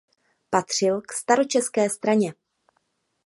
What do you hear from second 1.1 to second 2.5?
staročeské straně.